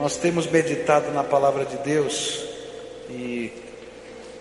[0.00, 2.42] Nós temos meditado na palavra de Deus
[3.10, 3.52] e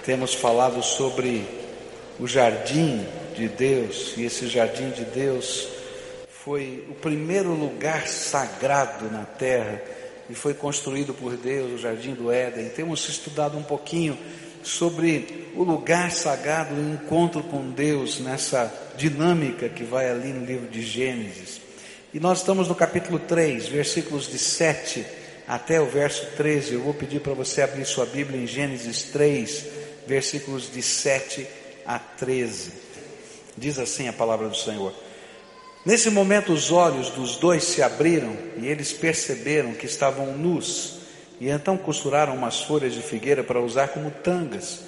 [0.06, 1.46] temos falado sobre
[2.18, 5.68] o jardim de Deus, e esse jardim de Deus
[6.30, 9.82] foi o primeiro lugar sagrado na terra
[10.30, 12.70] e foi construído por Deus, o jardim do Éden.
[12.70, 14.18] Temos estudado um pouquinho
[14.64, 20.70] sobre o lugar sagrado, o encontro com Deus nessa dinâmica que vai ali no livro
[20.70, 21.60] de Gênesis.
[22.14, 25.19] E nós estamos no capítulo 3, versículos de 7
[25.50, 26.76] até o verso 13.
[26.76, 29.66] Eu vou pedir para você abrir sua Bíblia em Gênesis 3,
[30.06, 31.48] versículos de 7
[31.88, 32.72] a 13.
[33.58, 34.94] Diz assim a palavra do Senhor.
[35.84, 41.00] Nesse momento, os olhos dos dois se abriram e eles perceberam que estavam nus.
[41.42, 44.82] E então costuraram umas folhas de figueira para usar como tangas.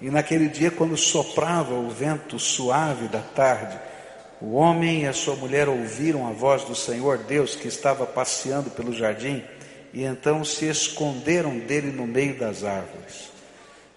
[0.00, 3.78] E naquele dia, quando soprava o vento suave da tarde,
[4.40, 8.70] o homem e a sua mulher ouviram a voz do Senhor Deus que estava passeando
[8.70, 9.44] pelo jardim
[9.92, 13.30] e então se esconderam dele no meio das árvores.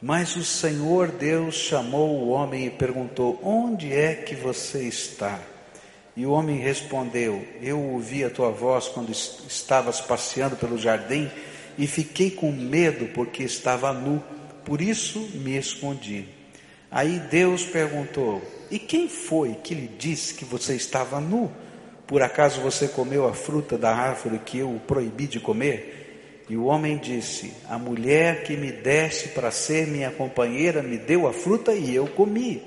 [0.01, 5.39] Mas o Senhor Deus chamou o homem e perguntou: Onde é que você está?
[6.15, 11.29] E o homem respondeu: Eu ouvi a tua voz quando estavas passeando pelo jardim
[11.77, 14.23] e fiquei com medo porque estava nu,
[14.65, 16.25] por isso me escondi.
[16.89, 21.51] Aí Deus perguntou: E quem foi que lhe disse que você estava nu?
[22.09, 26.43] Por acaso você comeu a fruta da árvore que eu o proibi de comer?
[26.49, 31.27] E o homem disse: A mulher que me deste para ser minha companheira me deu
[31.27, 32.63] a fruta e eu comi.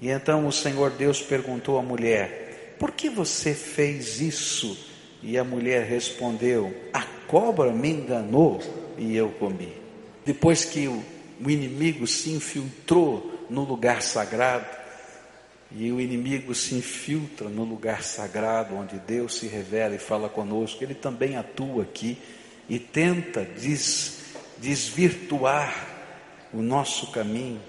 [0.00, 4.74] E então o Senhor Deus perguntou à mulher: Por que você fez isso?
[5.22, 8.60] E a mulher respondeu: A cobra me enganou
[8.96, 9.74] e eu comi.
[10.24, 11.04] Depois que o
[11.50, 14.79] inimigo se infiltrou no lugar sagrado,
[15.72, 20.82] e o inimigo se infiltra no lugar sagrado onde Deus se revela e fala conosco.
[20.82, 22.18] Ele também atua aqui
[22.68, 24.18] e tenta des,
[24.58, 25.72] desvirtuar
[26.52, 27.60] o nosso caminho.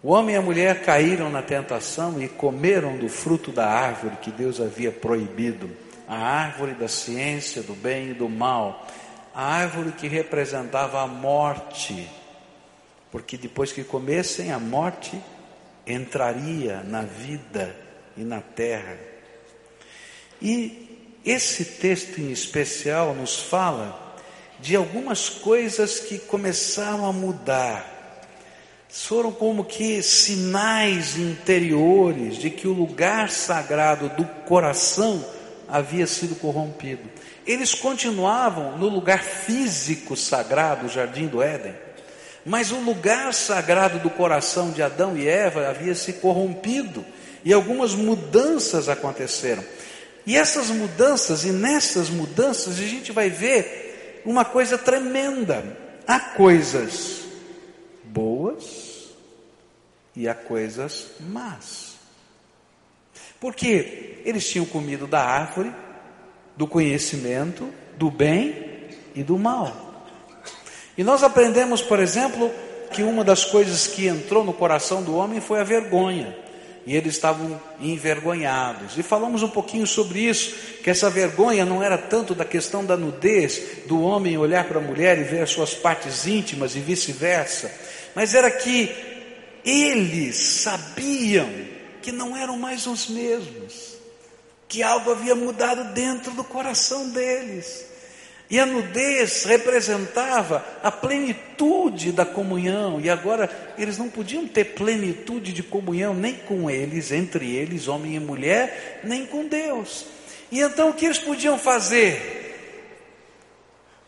[0.00, 4.30] O homem e a mulher caíram na tentação e comeram do fruto da árvore que
[4.30, 5.68] Deus havia proibido
[6.06, 8.86] a árvore da ciência do bem e do mal,
[9.34, 12.08] a árvore que representava a morte,
[13.10, 15.20] porque depois que comessem, a morte
[15.92, 17.74] entraria na vida
[18.16, 18.96] e na terra.
[20.40, 24.16] E esse texto em especial nos fala
[24.60, 27.96] de algumas coisas que começaram a mudar.
[28.88, 35.24] Foram como que sinais interiores de que o lugar sagrado do coração
[35.68, 37.08] havia sido corrompido.
[37.46, 41.87] Eles continuavam no lugar físico sagrado, o jardim do Éden
[42.44, 47.04] mas o lugar sagrado do coração de Adão e Eva havia se corrompido
[47.44, 49.64] e algumas mudanças aconteceram.
[50.26, 55.64] E essas mudanças, e nessas mudanças, a gente vai ver uma coisa tremenda.
[56.06, 57.22] Há coisas
[58.04, 59.08] boas
[60.14, 61.96] e há coisas más.
[63.40, 65.72] Porque eles tinham comido da árvore
[66.56, 69.87] do conhecimento do bem e do mal.
[70.98, 72.50] E nós aprendemos, por exemplo,
[72.90, 76.36] que uma das coisas que entrou no coração do homem foi a vergonha.
[76.84, 78.98] E eles estavam envergonhados.
[78.98, 82.96] E falamos um pouquinho sobre isso, que essa vergonha não era tanto da questão da
[82.96, 87.70] nudez, do homem olhar para a mulher e ver as suas partes íntimas e vice-versa,
[88.12, 88.90] mas era que
[89.64, 91.48] eles sabiam
[92.02, 93.96] que não eram mais os mesmos,
[94.66, 97.86] que algo havia mudado dentro do coração deles.
[98.50, 105.52] E a nudez representava a plenitude da comunhão, e agora eles não podiam ter plenitude
[105.52, 110.06] de comunhão nem com eles, entre eles, homem e mulher, nem com Deus.
[110.50, 112.46] E então o que eles podiam fazer?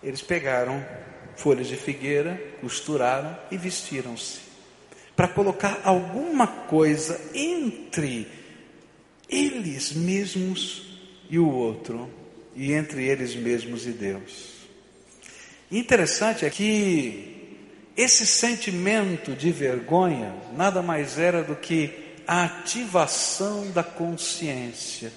[0.02, 0.82] Eles pegaram
[1.36, 4.38] folhas de figueira, costuraram e vestiram-se,
[5.14, 8.26] para colocar alguma coisa entre
[9.28, 12.19] eles mesmos e o outro
[12.54, 14.60] e entre eles mesmos e Deus.
[15.70, 17.58] Interessante é que
[17.96, 21.92] esse sentimento de vergonha nada mais era do que
[22.26, 25.12] a ativação da consciência.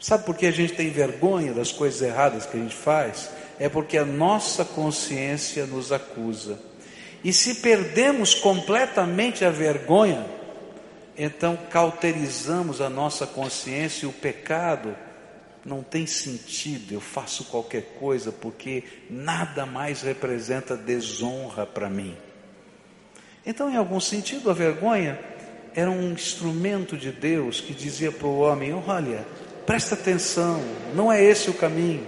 [0.00, 3.30] Sabe por que a gente tem vergonha das coisas erradas que a gente faz?
[3.58, 6.58] É porque a nossa consciência nos acusa.
[7.22, 10.26] E se perdemos completamente a vergonha,
[11.16, 14.96] então cauterizamos a nossa consciência e o pecado
[15.64, 22.16] não tem sentido, eu faço qualquer coisa porque nada mais representa desonra para mim.
[23.46, 25.18] Então, em algum sentido, a vergonha
[25.74, 29.24] era um instrumento de Deus que dizia para o homem: olha,
[29.64, 30.62] presta atenção,
[30.94, 32.06] não é esse o caminho.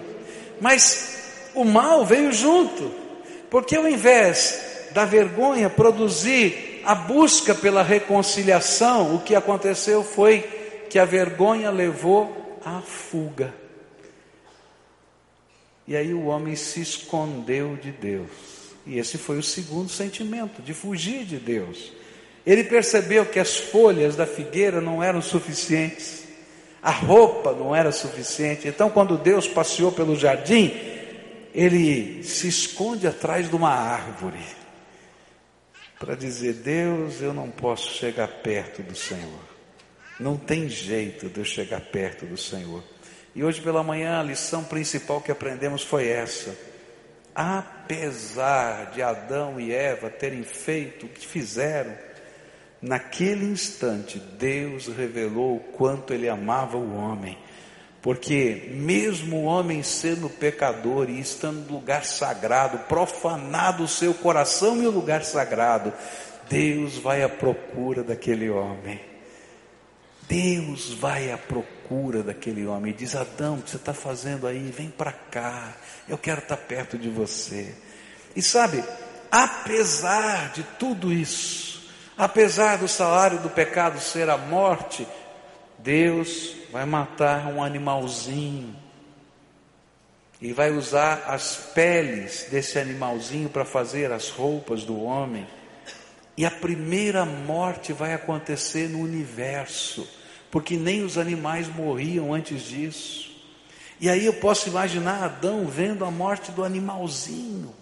[0.60, 2.92] Mas o mal veio junto,
[3.50, 10.40] porque ao invés da vergonha produzir a busca pela reconciliação, o que aconteceu foi
[10.90, 13.54] que a vergonha levou à fuga.
[15.86, 18.30] E aí o homem se escondeu de Deus.
[18.86, 21.92] E esse foi o segundo sentimento, de fugir de Deus.
[22.44, 26.24] Ele percebeu que as folhas da figueira não eram suficientes,
[26.82, 28.68] a roupa não era suficiente.
[28.68, 30.72] Então, quando Deus passeou pelo jardim,
[31.54, 34.44] ele se esconde atrás de uma árvore
[35.98, 39.53] para dizer: Deus, eu não posso chegar perto do Senhor.
[40.18, 42.82] Não tem jeito de eu chegar perto do Senhor.
[43.34, 46.56] E hoje pela manhã a lição principal que aprendemos foi essa.
[47.34, 51.92] Apesar de Adão e Eva terem feito o que fizeram,
[52.80, 57.36] naquele instante Deus revelou o quanto ele amava o homem.
[58.00, 64.80] Porque mesmo o homem sendo pecador e estando no lugar sagrado, profanado o seu coração
[64.80, 65.92] e o lugar sagrado,
[66.48, 69.13] Deus vai à procura daquele homem.
[70.28, 74.70] Deus vai à procura daquele homem e diz: Adão, o que você está fazendo aí?
[74.70, 75.74] Vem para cá,
[76.08, 77.74] eu quero estar tá perto de você.
[78.34, 78.82] E sabe,
[79.30, 85.06] apesar de tudo isso, apesar do salário do pecado ser a morte,
[85.78, 88.74] Deus vai matar um animalzinho
[90.40, 95.46] e vai usar as peles desse animalzinho para fazer as roupas do homem.
[96.36, 100.08] E a primeira morte vai acontecer no universo,
[100.50, 103.32] porque nem os animais morriam antes disso.
[104.00, 107.72] E aí eu posso imaginar Adão vendo a morte do animalzinho.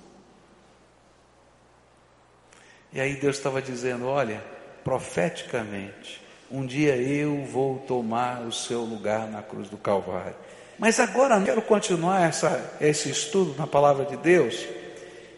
[2.92, 4.44] E aí Deus estava dizendo: olha,
[4.84, 10.36] profeticamente, um dia eu vou tomar o seu lugar na cruz do Calvário.
[10.78, 14.66] Mas agora eu quero continuar essa, esse estudo na palavra de Deus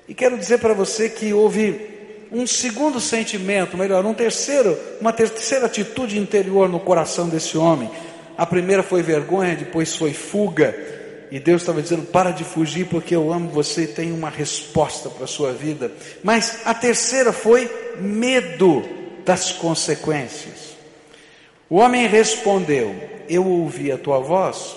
[0.08, 1.93] e quero dizer para você que houve
[2.34, 7.88] um segundo sentimento, melhor, um terceiro, uma terceira atitude interior no coração desse homem.
[8.36, 10.74] A primeira foi vergonha, depois foi fuga.
[11.30, 15.08] E Deus estava dizendo: para de fugir, porque eu amo você e tenho uma resposta
[15.08, 15.92] para a sua vida.
[16.24, 17.70] Mas a terceira foi
[18.00, 18.82] medo
[19.24, 20.76] das consequências.
[21.70, 22.96] O homem respondeu:
[23.28, 24.74] Eu ouvi a tua voz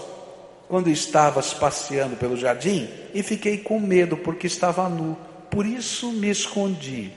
[0.70, 5.18] quando estavas passeando pelo jardim e fiquei com medo porque estava nu,
[5.50, 7.17] por isso me escondi.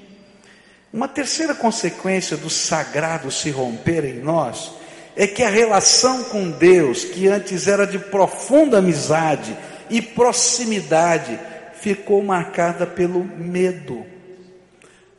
[0.93, 4.73] Uma terceira consequência do sagrado se romper em nós
[5.15, 9.57] é que a relação com Deus, que antes era de profunda amizade
[9.89, 11.39] e proximidade,
[11.75, 14.05] ficou marcada pelo medo.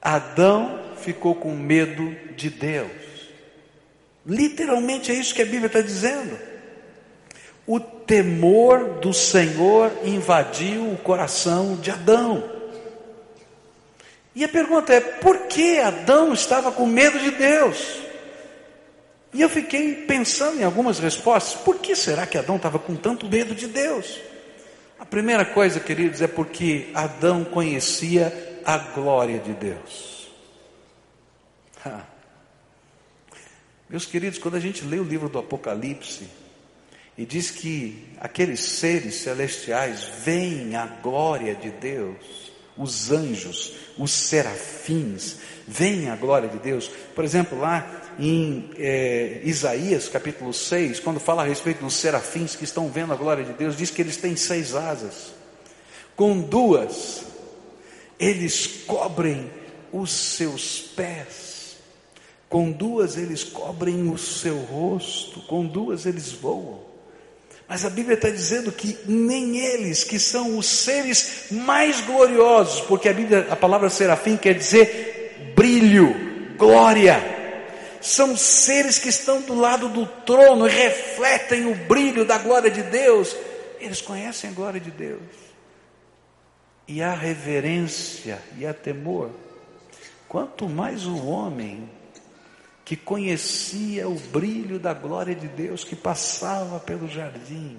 [0.01, 2.91] Adão ficou com medo de Deus.
[4.25, 6.38] Literalmente é isso que a Bíblia está dizendo.
[7.65, 12.60] O temor do Senhor invadiu o coração de Adão.
[14.33, 18.01] E a pergunta é: por que Adão estava com medo de Deus?
[19.33, 21.61] E eu fiquei pensando em algumas respostas.
[21.61, 24.19] Por que será que Adão estava com tanto medo de Deus?
[24.99, 30.29] A primeira coisa, queridos, é porque Adão conhecia a glória de Deus.
[33.89, 36.27] Meus queridos, quando a gente lê o livro do Apocalipse
[37.17, 45.38] e diz que aqueles seres celestiais veem a glória de Deus, os anjos, os serafins,
[45.67, 46.89] veem a glória de Deus.
[47.13, 52.63] Por exemplo, lá em é, Isaías capítulo 6, quando fala a respeito dos serafins que
[52.63, 55.34] estão vendo a glória de Deus, diz que eles têm seis asas,
[56.15, 57.24] com duas,
[58.19, 59.50] eles cobrem
[59.91, 61.77] os seus pés,
[62.48, 66.90] com duas eles cobrem o seu rosto, com duas eles voam.
[67.71, 73.07] Mas a Bíblia está dizendo que nem eles, que são os seres mais gloriosos, porque
[73.07, 76.13] a Bíblia, a palavra serafim quer dizer brilho,
[76.57, 77.23] glória.
[78.01, 82.83] São seres que estão do lado do trono e refletem o brilho da glória de
[82.83, 83.33] Deus.
[83.79, 85.21] Eles conhecem a glória de Deus.
[86.85, 89.31] E há reverência e há temor.
[90.27, 91.89] Quanto mais o homem
[92.91, 97.77] que conhecia o brilho da glória de Deus que passava pelo jardim,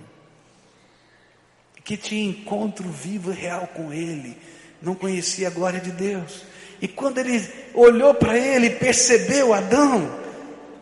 [1.84, 4.34] que tinha encontro vivo e real com Ele,
[4.80, 6.46] não conhecia a glória de Deus.
[6.80, 10.18] E quando ele olhou para ele, percebeu Adão,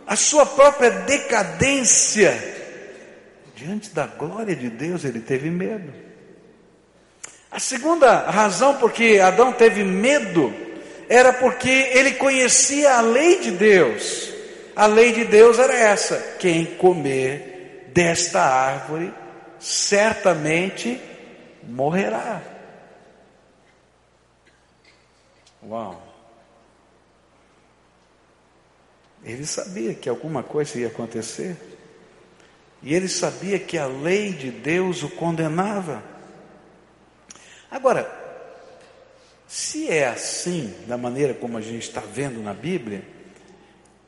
[0.06, 2.32] a sua própria decadência,
[3.56, 5.92] diante da glória de Deus, ele teve medo.
[7.50, 10.69] A segunda razão por que Adão teve medo
[11.10, 14.32] era porque ele conhecia a lei de Deus.
[14.76, 19.12] A lei de Deus era essa: quem comer desta árvore
[19.58, 21.00] certamente
[21.64, 22.40] morrerá.
[25.64, 26.00] Uau!
[29.24, 31.56] Ele sabia que alguma coisa ia acontecer.
[32.82, 36.02] E ele sabia que a lei de Deus o condenava.
[37.68, 38.19] Agora,
[39.50, 43.02] se é assim, da maneira como a gente está vendo na Bíblia,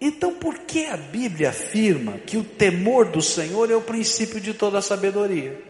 [0.00, 4.54] então por que a Bíblia afirma que o temor do Senhor é o princípio de
[4.54, 5.60] toda a sabedoria?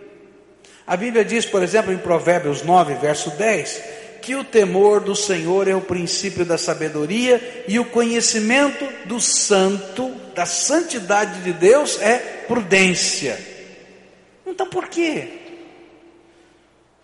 [0.86, 3.82] A Bíblia diz, por exemplo, em Provérbios 9, verso 10,
[4.20, 10.10] que o temor do Senhor é o princípio da sabedoria e o conhecimento do santo,
[10.34, 13.40] da santidade de Deus é prudência.
[14.46, 15.28] Então por quê?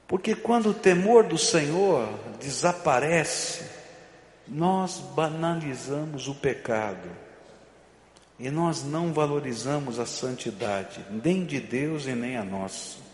[0.06, 3.64] Porque quando o temor do Senhor desaparece,
[4.46, 7.10] nós banalizamos o pecado
[8.38, 13.08] e nós não valorizamos a santidade, nem de Deus e nem a nossa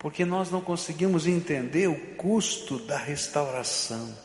[0.00, 4.16] porque nós não conseguimos entender o custo da restauração.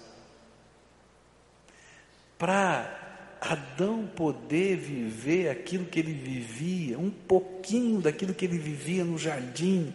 [2.38, 9.18] Para Adão poder viver aquilo que ele vivia, um pouquinho daquilo que ele vivia no
[9.18, 9.94] jardim,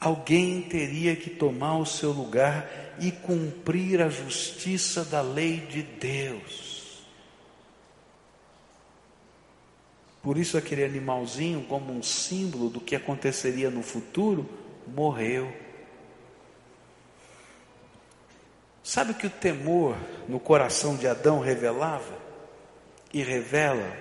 [0.00, 7.04] alguém teria que tomar o seu lugar e cumprir a justiça da lei de Deus.
[10.22, 14.48] Por isso, aquele animalzinho, como um símbolo do que aconteceria no futuro,
[14.86, 15.54] morreu.
[18.82, 19.96] Sabe o que o temor
[20.28, 22.18] no coração de Adão revelava
[23.12, 23.96] e revela?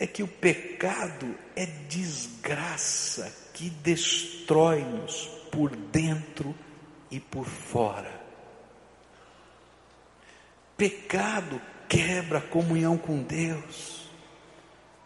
[0.00, 6.54] É que o pecado é desgraça que destrói-nos por dentro
[7.10, 8.08] e por fora.
[10.76, 14.08] Pecado quebra a comunhão com Deus.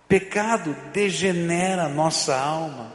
[0.07, 2.93] Pecado degenera a nossa alma.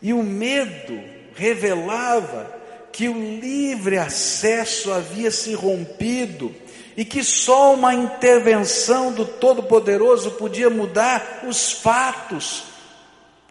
[0.00, 0.98] E o medo
[1.34, 2.50] revelava
[2.90, 6.54] que o livre acesso havia se rompido
[6.96, 12.73] e que só uma intervenção do Todo-Poderoso podia mudar os fatos,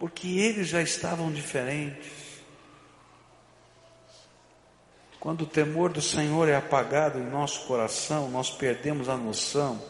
[0.04, 2.12] porque eles já estavam diferentes.
[5.18, 9.82] Quando o temor do Senhor é apagado em nosso coração, nós perdemos a noção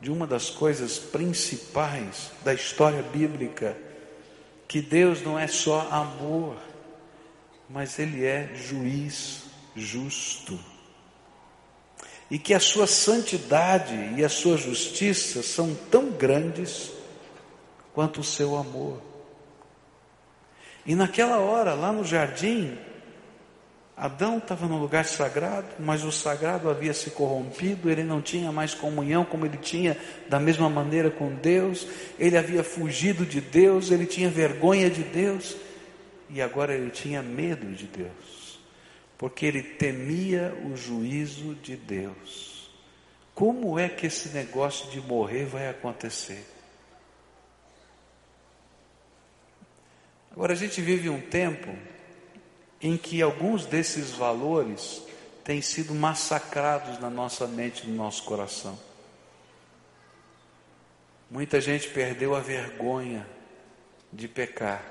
[0.00, 3.76] de uma das coisas principais da história bíblica
[4.66, 6.56] que Deus não é só amor,
[7.68, 9.42] mas Ele é juiz
[9.76, 10.58] justo.
[12.30, 16.90] E que a sua santidade e a sua justiça são tão grandes
[17.92, 19.11] quanto o seu amor.
[20.84, 22.76] E naquela hora, lá no jardim,
[23.96, 28.74] Adão estava no lugar sagrado, mas o sagrado havia se corrompido, ele não tinha mais
[28.74, 29.96] comunhão como ele tinha
[30.28, 31.86] da mesma maneira com Deus,
[32.18, 35.56] ele havia fugido de Deus, ele tinha vergonha de Deus
[36.28, 38.58] e agora ele tinha medo de Deus,
[39.16, 42.72] porque ele temia o juízo de Deus.
[43.34, 46.51] Como é que esse negócio de morrer vai acontecer?
[50.32, 51.76] Agora a gente vive um tempo
[52.80, 55.02] em que alguns desses valores
[55.44, 58.78] têm sido massacrados na nossa mente, no nosso coração.
[61.30, 63.26] Muita gente perdeu a vergonha
[64.10, 64.82] de pecar.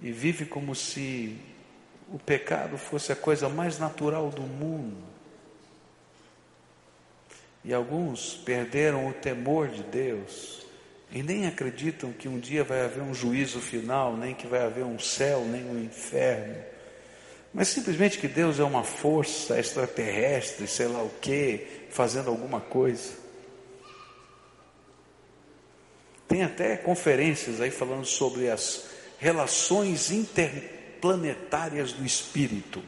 [0.00, 1.38] E vive como se
[2.08, 5.19] o pecado fosse a coisa mais natural do mundo.
[7.64, 10.60] E alguns perderam o temor de Deus
[11.12, 14.84] e nem acreditam que um dia vai haver um juízo final, nem que vai haver
[14.84, 16.56] um céu, nem um inferno.
[17.52, 23.12] Mas simplesmente que Deus é uma força extraterrestre, sei lá o que, fazendo alguma coisa.
[26.28, 28.84] Tem até conferências aí falando sobre as
[29.18, 32.80] relações interplanetárias do espírito.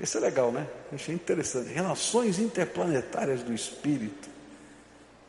[0.00, 0.66] Isso é legal, né?
[0.92, 1.72] Achei interessante.
[1.72, 4.28] Relações interplanetárias do espírito.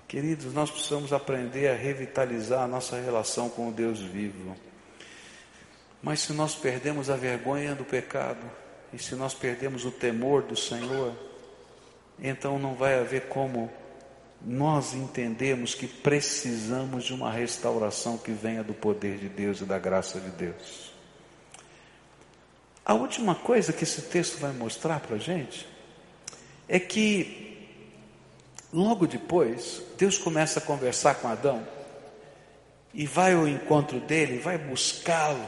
[0.08, 4.56] Queridos, nós precisamos aprender a revitalizar a nossa relação com o Deus vivo.
[6.02, 8.50] Mas se nós perdemos a vergonha do pecado,
[8.94, 11.14] e se nós perdemos o temor do Senhor,
[12.20, 13.72] então não vai haver como
[14.42, 19.80] nós entendemos que precisamos de uma restauração que venha do poder de Deus e da
[19.80, 20.94] graça de Deus.
[22.88, 25.68] A última coisa que esse texto vai mostrar para a gente
[26.68, 27.48] é que
[28.72, 31.66] Logo depois, Deus começa a conversar com Adão
[32.94, 35.46] e vai ao encontro dele, vai buscá-lo.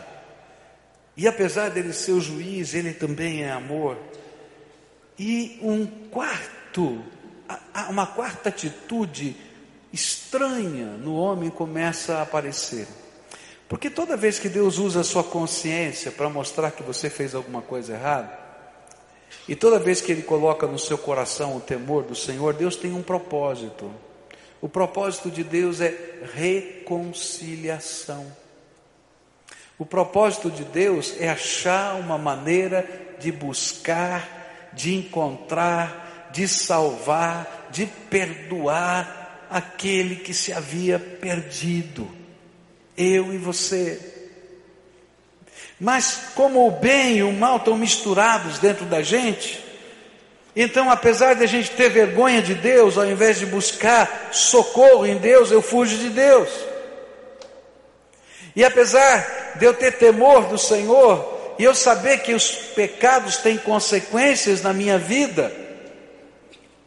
[1.17, 3.97] E apesar dele ser o juiz, ele também é amor.
[5.17, 7.03] E um quarto,
[7.89, 9.35] uma quarta atitude
[9.91, 12.87] estranha no homem começa a aparecer.
[13.69, 17.61] Porque toda vez que Deus usa a sua consciência para mostrar que você fez alguma
[17.61, 18.37] coisa errada,
[19.47, 22.91] e toda vez que Ele coloca no seu coração o temor do Senhor, Deus tem
[22.91, 23.91] um propósito.
[24.59, 25.95] O propósito de Deus é
[26.33, 28.25] reconciliação.
[29.77, 32.85] O propósito de Deus é achar uma maneira
[33.19, 42.18] de buscar, de encontrar, de salvar, de perdoar aquele que se havia perdido.
[42.99, 43.97] Eu e você.
[45.79, 49.63] Mas como o bem e o mal estão misturados dentro da gente,
[50.53, 55.17] então, apesar de a gente ter vergonha de Deus, ao invés de buscar socorro em
[55.17, 56.49] Deus, eu fujo de Deus.
[58.53, 63.57] E apesar de eu ter temor do Senhor, e eu saber que os pecados têm
[63.57, 65.49] consequências na minha vida,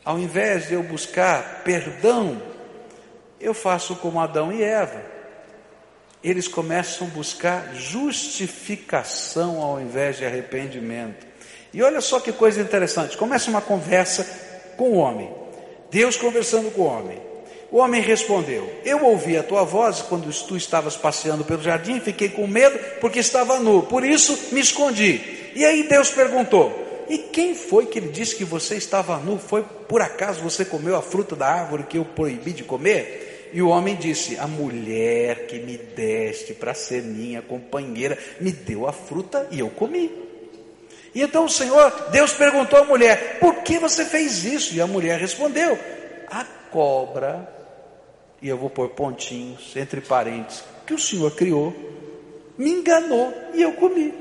[0.05, 2.43] ao invés de eu buscar perdão,
[3.41, 5.12] eu faço como Adão e Eva.
[6.23, 11.27] Eles começam a buscar justificação ao invés de arrependimento.
[11.73, 14.25] E olha só que coisa interessante: começa uma conversa
[14.77, 15.31] com o homem,
[15.91, 17.33] Deus conversando com o homem.
[17.73, 22.29] O homem respondeu: Eu ouvi a tua voz quando tu estavas passeando pelo jardim, fiquei
[22.29, 25.51] com medo porque estava nu, por isso me escondi.
[25.57, 29.39] E aí Deus perguntou: E quem foi que lhe disse que você estava nu?
[29.39, 33.32] Foi por acaso você comeu a fruta da árvore que eu proibi de comer?
[33.53, 38.89] E o homem disse: A mulher que me deste para ser minha companheira me deu
[38.89, 40.11] a fruta e eu comi.
[41.15, 44.75] E então o Senhor, Deus perguntou à mulher: Por que você fez isso?
[44.75, 45.79] E a mulher respondeu:
[46.31, 47.47] A cobra,
[48.41, 51.75] e eu vou pôr pontinhos entre parênteses, que o Senhor criou,
[52.57, 54.15] me enganou e eu comi.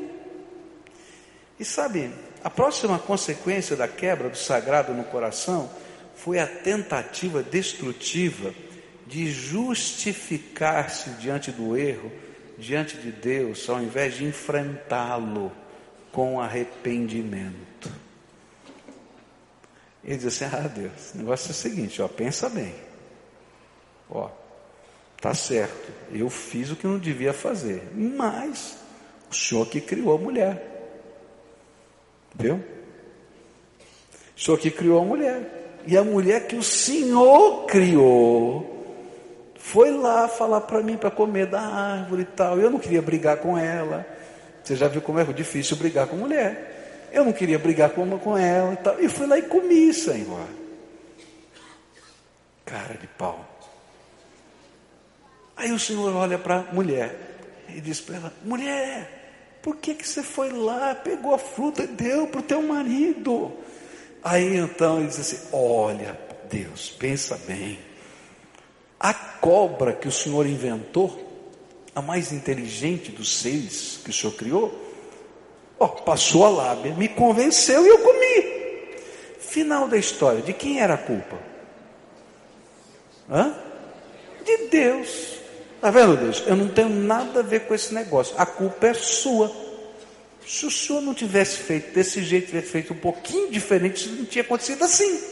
[1.58, 2.12] E sabe,
[2.44, 5.70] a próxima consequência da quebra do sagrado no coração
[6.16, 8.54] foi a tentativa destrutiva
[9.12, 12.10] de justificar-se diante do erro,
[12.58, 15.52] diante de Deus, ao invés de enfrentá-lo
[16.14, 17.92] com arrependimento.
[20.02, 22.74] Ele diz assim: Ah, Deus, o negócio é o seguinte, ó, pensa bem.
[24.10, 24.30] Ó,
[25.20, 28.78] tá certo, eu fiz o que não devia fazer, mas
[29.30, 30.68] o Senhor que criou a mulher.
[32.34, 32.64] Viu?
[34.38, 35.58] O Senhor que criou a mulher.
[35.86, 38.81] E a mulher que o Senhor criou
[39.64, 42.60] foi lá falar para mim para comer da árvore e tal.
[42.60, 44.06] Eu não queria brigar com ela.
[44.64, 47.10] Você já viu como é difícil brigar com mulher.
[47.12, 49.00] Eu não queria brigar com, com ela e tal.
[49.00, 50.46] E fui lá e comi, Senhor.
[52.66, 53.46] Cara de pau.
[55.56, 57.16] Aí o Senhor olha para a mulher
[57.70, 61.88] e diz para ela: Mulher, por que, que você foi lá, pegou a fruta e
[61.88, 63.54] deu para o teu marido?
[64.24, 66.20] Aí então ele diz assim: Olha,
[66.50, 67.91] Deus, pensa bem.
[69.04, 71.28] A cobra que o Senhor inventou
[71.96, 74.72] a mais inteligente dos seres que o Senhor criou,
[75.80, 78.62] ó, passou a lábia, me convenceu e eu comi.
[79.40, 81.36] Final da história, de quem era a culpa?
[83.28, 83.56] Hã?
[84.46, 85.40] De Deus.
[85.78, 86.44] Está vendo, Deus?
[86.46, 88.36] Eu não tenho nada a ver com esse negócio.
[88.38, 89.52] A culpa é sua.
[90.46, 94.26] Se o senhor não tivesse feito desse jeito, tivesse feito um pouquinho diferente, isso não
[94.26, 95.24] tinha acontecido assim.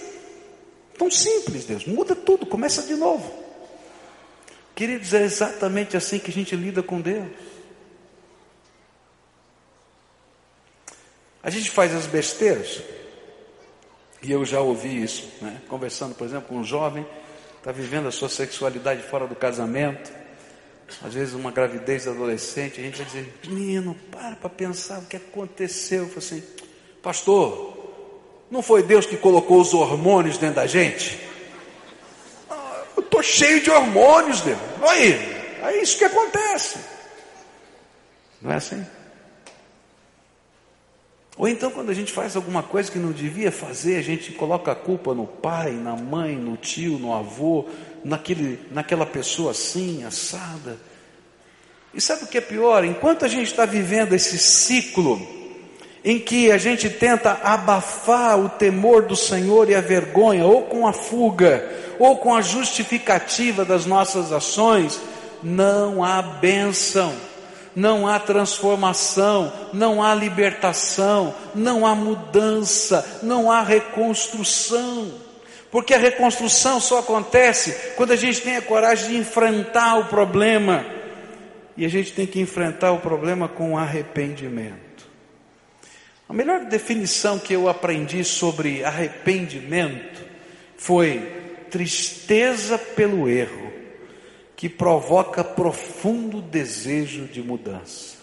[0.97, 1.85] Tão simples, Deus.
[1.85, 3.48] Muda tudo, começa de novo.
[4.79, 7.27] Queridos, é exatamente assim que a gente lida com Deus.
[11.43, 12.81] A gente faz as besteiras,
[14.23, 15.61] e eu já ouvi isso, né?
[15.67, 17.05] conversando, por exemplo, com um jovem,
[17.57, 20.13] está vivendo a sua sexualidade fora do casamento,
[21.03, 25.17] às vezes uma gravidez adolescente, a gente vai dizer, menino, para para pensar o que
[25.17, 26.03] aconteceu.
[26.03, 26.43] Eu falo assim,
[27.03, 31.28] pastor, não foi Deus que colocou os hormônios dentro da gente?
[33.19, 34.59] Estou cheio de hormônios, Deus.
[34.81, 35.13] Aí,
[35.63, 36.79] é isso que acontece.
[38.41, 38.85] Não é assim?
[41.37, 44.71] Ou então, quando a gente faz alguma coisa que não devia fazer, a gente coloca
[44.71, 47.65] a culpa no pai, na mãe, no tio, no avô,
[48.03, 50.77] naquele, naquela pessoa assim, assada.
[51.93, 52.83] E sabe o que é pior?
[52.83, 55.19] Enquanto a gente está vivendo esse ciclo,
[56.03, 60.85] em que a gente tenta abafar o temor do Senhor e a vergonha, ou com
[60.85, 64.99] a fuga, ou com a justificativa das nossas ações,
[65.43, 67.13] não há bênção,
[67.75, 75.11] não há transformação, não há libertação, não há mudança, não há reconstrução.
[75.69, 80.85] Porque a reconstrução só acontece quando a gente tem a coragem de enfrentar o problema.
[81.77, 85.07] E a gente tem que enfrentar o problema com arrependimento.
[86.27, 90.21] A melhor definição que eu aprendi sobre arrependimento
[90.77, 93.71] foi tristeza pelo erro
[94.55, 98.17] que provoca profundo desejo de mudança.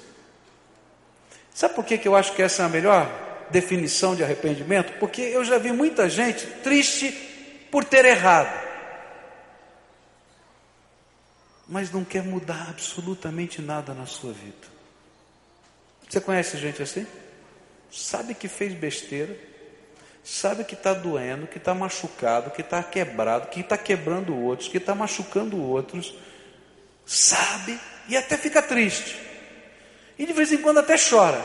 [1.54, 4.98] Sabe por que, que eu acho que essa é a melhor definição de arrependimento?
[4.98, 7.10] Porque eu já vi muita gente triste
[7.70, 8.66] por ter errado,
[11.66, 14.68] mas não quer mudar absolutamente nada na sua vida.
[16.08, 17.06] Você conhece gente assim?
[17.90, 19.36] Sabe que fez besteira,
[20.26, 24.78] sabe que está doendo, que está machucado, que está quebrado, que está quebrando outros, que
[24.78, 26.14] está machucando outros,
[27.04, 29.16] sabe e até fica triste.
[30.18, 31.40] E de vez em quando até chora.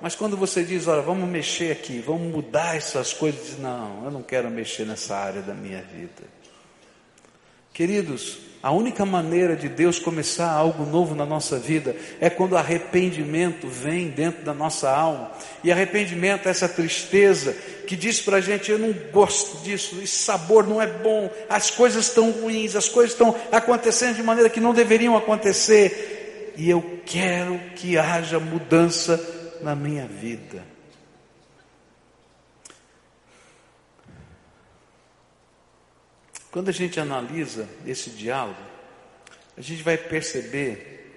[0.00, 4.10] Mas quando você diz, olha, vamos mexer aqui, vamos mudar essas coisas, diz, não, eu
[4.10, 6.22] não quero mexer nessa área da minha vida.
[7.72, 13.68] Queridos, a única maneira de Deus começar algo novo na nossa vida é quando arrependimento
[13.68, 15.30] vem dentro da nossa alma.
[15.62, 17.54] E arrependimento é essa tristeza
[17.86, 21.70] que diz para a gente: eu não gosto disso, esse sabor não é bom, as
[21.70, 26.52] coisas estão ruins, as coisas estão acontecendo de maneira que não deveriam acontecer.
[26.56, 29.20] E eu quero que haja mudança
[29.62, 30.77] na minha vida.
[36.58, 38.58] Quando a gente analisa esse diálogo,
[39.56, 41.14] a gente vai perceber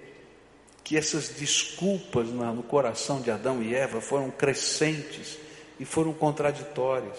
[0.84, 5.39] que essas desculpas no coração de Adão e Eva foram crescentes
[5.80, 7.17] e foram contraditórias.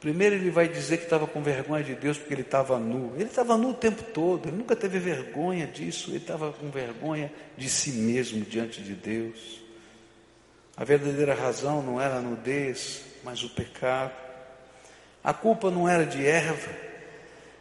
[0.00, 3.12] Primeiro ele vai dizer que estava com vergonha de Deus porque ele estava nu.
[3.16, 7.30] Ele estava nu o tempo todo, ele nunca teve vergonha disso, ele estava com vergonha
[7.58, 9.60] de si mesmo diante de Deus.
[10.74, 14.14] A verdadeira razão não era a nudez, mas o pecado.
[15.22, 16.91] A culpa não era de Eva,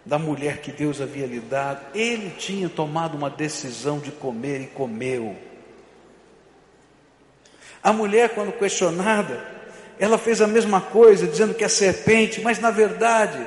[0.06, 4.68] da mulher que Deus havia lhe dado, ele tinha tomado uma decisão de comer e
[4.68, 5.36] comeu.
[7.84, 9.46] A mulher, quando questionada,
[10.00, 13.46] ela fez a mesma coisa, dizendo que é serpente, mas na verdade,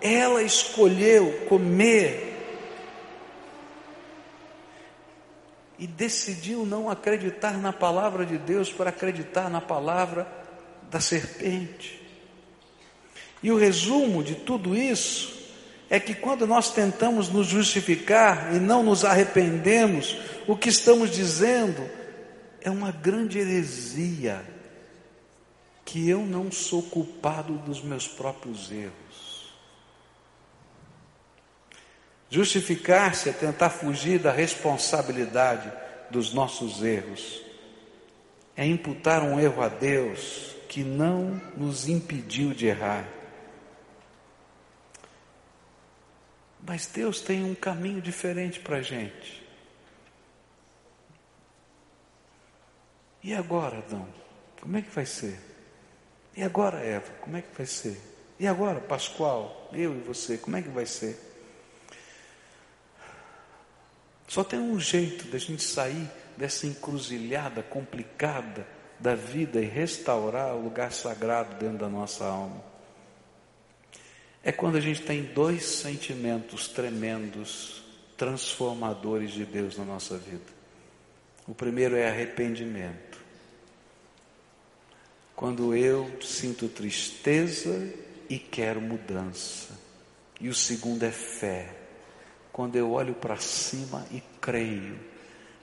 [0.00, 2.34] ela escolheu comer
[5.78, 10.26] e decidiu não acreditar na palavra de Deus para acreditar na palavra
[10.90, 12.05] da serpente.
[13.42, 15.36] E o resumo de tudo isso
[15.88, 21.88] é que quando nós tentamos nos justificar e não nos arrependemos, o que estamos dizendo
[22.60, 24.44] é uma grande heresia,
[25.84, 29.54] que eu não sou culpado dos meus próprios erros.
[32.28, 35.72] Justificar-se é tentar fugir da responsabilidade
[36.10, 37.40] dos nossos erros,
[38.56, 43.15] é imputar um erro a Deus que não nos impediu de errar.
[46.66, 49.46] Mas Deus tem um caminho diferente para a gente.
[53.22, 54.08] E agora, Adão?
[54.60, 55.38] Como é que vai ser?
[56.36, 57.12] E agora, Eva?
[57.20, 58.00] Como é que vai ser?
[58.38, 59.70] E agora, Pascoal?
[59.72, 60.36] Eu e você?
[60.36, 61.16] Como é que vai ser?
[64.26, 68.66] Só tem um jeito da gente sair dessa encruzilhada complicada
[68.98, 72.75] da vida e restaurar o lugar sagrado dentro da nossa alma
[74.46, 77.82] é quando a gente tem dois sentimentos tremendos,
[78.16, 80.54] transformadores de Deus na nossa vida.
[81.48, 83.18] O primeiro é arrependimento.
[85.34, 87.92] Quando eu sinto tristeza
[88.30, 89.76] e quero mudança.
[90.40, 91.76] E o segundo é fé.
[92.52, 94.96] Quando eu olho para cima e creio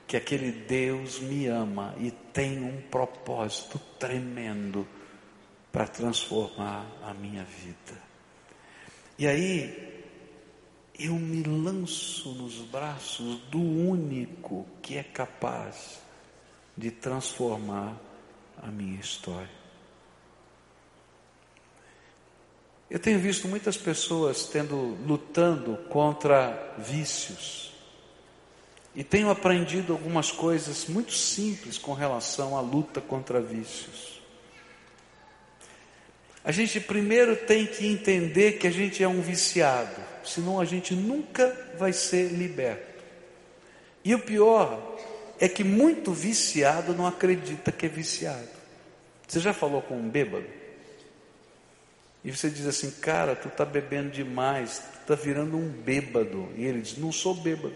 [0.05, 4.85] que aquele Deus me ama e tem um propósito tremendo
[5.71, 8.02] para transformar a minha vida.
[9.17, 9.93] E aí
[10.97, 15.99] eu me lanço nos braços do único que é capaz
[16.75, 17.95] de transformar
[18.61, 19.63] a minha história.
[22.89, 27.73] Eu tenho visto muitas pessoas tendo lutando contra vícios.
[28.95, 34.12] E tenho aprendido algumas coisas muito simples com relação à luta contra vícios.
[36.43, 40.93] A gente primeiro tem que entender que a gente é um viciado, senão a gente
[40.93, 43.03] nunca vai ser liberto.
[44.03, 44.97] E o pior
[45.39, 48.49] é que muito viciado não acredita que é viciado.
[49.27, 50.45] Você já falou com um bêbado?
[52.23, 56.49] E você diz assim, cara, tu está bebendo demais, tu está virando um bêbado.
[56.55, 57.75] E ele diz, não sou bêbado.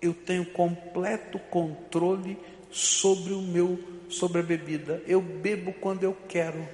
[0.00, 2.38] Eu tenho completo controle
[2.70, 3.78] sobre o meu,
[4.10, 5.02] sobre a bebida.
[5.06, 6.66] Eu bebo quando eu quero.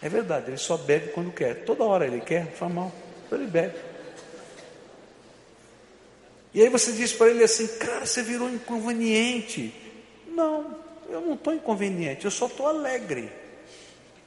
[0.00, 1.64] É verdade, ele só bebe quando quer.
[1.64, 2.92] Toda hora ele quer, faz mal,
[3.32, 3.76] ele bebe.
[6.54, 9.74] E aí você diz para ele assim, cara, você virou inconveniente.
[10.28, 10.76] Não,
[11.08, 13.30] eu não estou inconveniente, eu só estou alegre.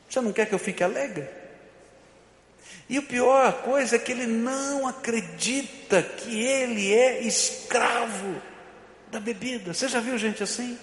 [0.09, 1.27] Você não quer que eu fique alegre?
[2.89, 8.41] E o pior coisa é que ele não acredita que ele é escravo
[9.09, 9.73] da bebida.
[9.73, 10.77] Você já viu gente assim?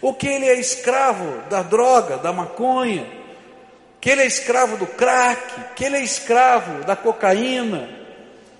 [0.00, 3.17] Ou que ele é escravo da droga, da maconha,
[4.00, 7.88] que ele é escravo do crack, que ele é escravo da cocaína,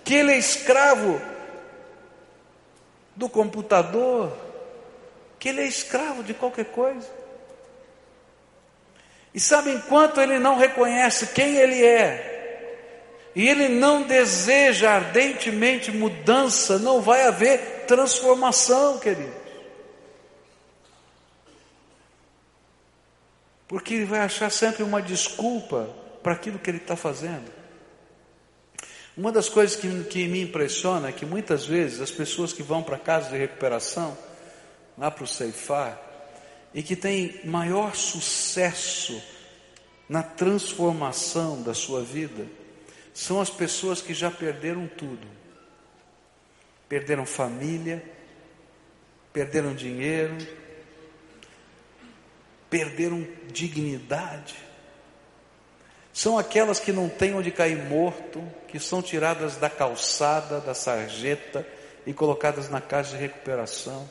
[0.04, 1.20] que ele é escravo
[3.14, 4.36] do computador,
[5.38, 7.06] que ele é escravo de qualquer coisa.
[9.32, 12.28] E sabe, enquanto ele não reconhece quem ele é,
[13.34, 19.37] e ele não deseja ardentemente mudança, não vai haver transformação, queridos.
[23.68, 25.88] Porque ele vai achar sempre uma desculpa
[26.22, 27.52] para aquilo que ele está fazendo.
[29.16, 32.82] Uma das coisas que, que me impressiona é que muitas vezes as pessoas que vão
[32.82, 34.16] para casa de recuperação,
[34.96, 36.00] lá para o Ceifar,
[36.72, 39.20] e que têm maior sucesso
[40.08, 42.46] na transformação da sua vida,
[43.12, 45.26] são as pessoas que já perderam tudo.
[46.88, 48.02] Perderam família,
[49.32, 50.36] perderam dinheiro,
[52.70, 54.56] perderam dignidade.
[56.12, 61.66] São aquelas que não têm onde cair morto, que são tiradas da calçada, da sarjeta
[62.06, 64.08] e colocadas na casa de recuperação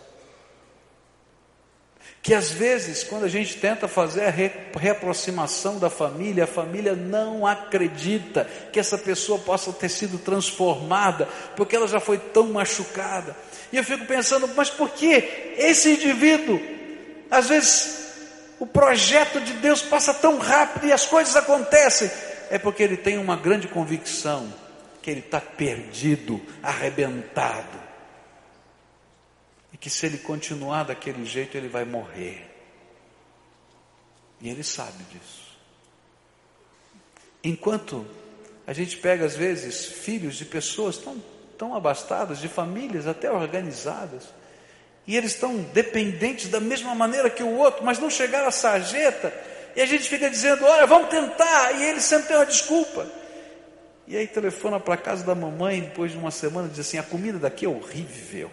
[2.27, 7.47] que às vezes, quando a gente tenta fazer a reaproximação da família, a família não
[7.47, 13.33] acredita que essa pessoa possa ter sido transformada, porque ela já foi tão machucada.
[13.71, 16.61] E eu fico pensando, mas por que esse indivíduo,
[17.31, 17.96] às vezes,
[18.59, 22.09] o projeto de Deus passa tão rápido e as coisas acontecem?
[22.49, 24.51] É porque ele tem uma grande convicção
[25.01, 27.87] que ele está perdido, arrebentado
[29.71, 32.45] e que se ele continuar daquele jeito ele vai morrer.
[34.41, 35.57] E ele sabe disso.
[37.43, 38.05] Enquanto
[38.65, 41.21] a gente pega às vezes filhos de pessoas tão,
[41.57, 44.23] tão abastadas, de famílias até organizadas,
[45.07, 49.33] e eles estão dependentes da mesma maneira que o outro, mas não chegaram à sarjeta,
[49.75, 53.07] e a gente fica dizendo, olha, vamos tentar, e eles sempre têm uma desculpa.
[54.07, 57.03] E aí telefona para casa da mamãe depois de uma semana e diz assim: a
[57.03, 58.49] comida daqui é horrível.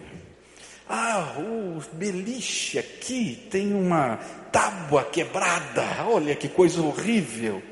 [0.87, 4.19] Ah, o beliche aqui tem uma
[4.51, 5.81] tábua quebrada.
[6.05, 7.63] Olha que coisa horrível.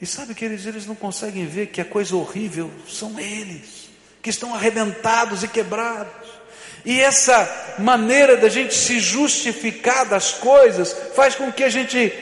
[0.00, 3.90] E sabe, queridos, eles não conseguem ver que a coisa horrível são eles,
[4.22, 6.33] que estão arrebentados e quebrados.
[6.84, 12.12] E essa maneira da gente se justificar das coisas faz com que a gente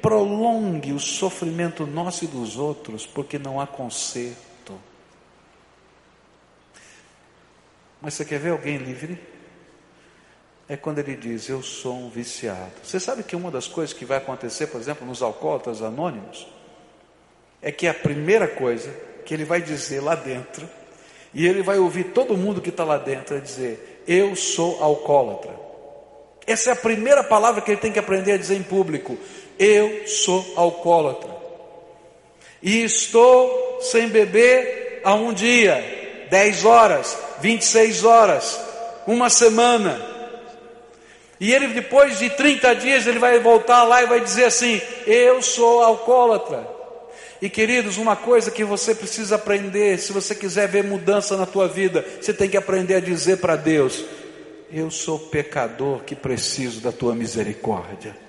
[0.00, 4.46] prolongue o sofrimento nosso e dos outros, porque não há conserto.
[8.00, 9.18] Mas você quer ver alguém livre?
[10.68, 12.70] É quando ele diz: Eu sou um viciado.
[12.84, 16.46] Você sabe que uma das coisas que vai acontecer, por exemplo, nos alcoólatras anônimos,
[17.60, 18.90] é que a primeira coisa
[19.24, 20.68] que ele vai dizer lá dentro,
[21.34, 25.50] e ele vai ouvir todo mundo que está lá dentro dizer: Eu sou alcoólatra.
[26.46, 29.18] Essa é a primeira palavra que ele tem que aprender a dizer em público:
[29.58, 31.34] Eu sou alcoólatra.
[32.62, 38.60] E estou sem beber há um dia, dez horas, 26 horas,
[39.06, 40.14] uma semana.
[41.38, 45.42] E ele, depois de 30 dias, ele vai voltar lá e vai dizer assim: Eu
[45.42, 46.75] sou alcoólatra.
[47.40, 51.68] E queridos, uma coisa que você precisa aprender, se você quiser ver mudança na tua
[51.68, 54.04] vida, você tem que aprender a dizer para Deus:
[54.72, 58.25] Eu sou pecador que preciso da tua misericórdia.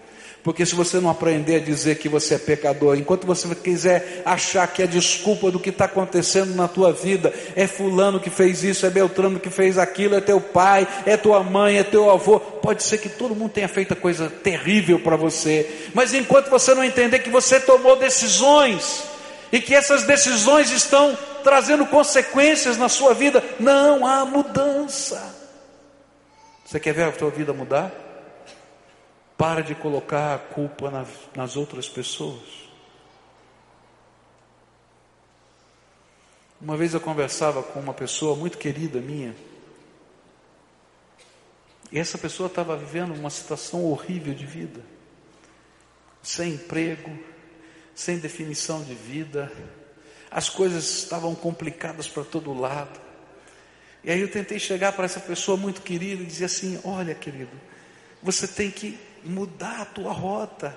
[0.48, 4.66] Porque se você não aprender a dizer que você é pecador, enquanto você quiser achar
[4.66, 8.86] que a desculpa do que está acontecendo na tua vida é fulano que fez isso,
[8.86, 12.82] é Beltrano que fez aquilo, é teu pai, é tua mãe, é teu avô, pode
[12.82, 17.20] ser que todo mundo tenha feito coisa terrível para você, mas enquanto você não entender
[17.20, 19.04] que você tomou decisões
[19.52, 25.22] e que essas decisões estão trazendo consequências na sua vida, não há mudança.
[26.64, 28.07] Você quer ver a tua vida mudar?
[29.38, 30.92] Para de colocar a culpa
[31.36, 32.68] nas, outras pessoas.
[36.60, 39.36] Uma vez eu conversava com uma pessoa muito querida minha,
[41.92, 44.82] e essa pessoa estava vivendo uma situação horrível de vida,
[46.24, 47.18] sem emprego,
[47.94, 49.52] sem definição de vida,
[50.30, 53.00] as coisas estavam complicadas para todo lado.
[54.04, 57.52] E aí eu tentei chegar para essa pessoa muito querida e dizer assim: Olha, querido,
[58.22, 60.76] você tem que mudar a tua rota.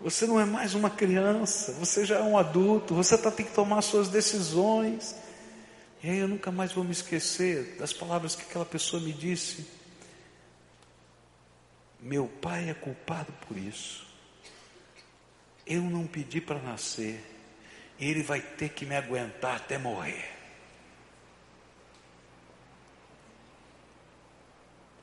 [0.00, 3.52] Você não é mais uma criança, você já é um adulto, você tá, tem que
[3.52, 5.14] tomar suas decisões.
[6.02, 9.66] E aí eu nunca mais vou me esquecer das palavras que aquela pessoa me disse.
[12.00, 14.06] Meu pai é culpado por isso.
[15.66, 17.22] Eu não pedi para nascer.
[17.98, 20.40] ele vai ter que me aguentar até morrer.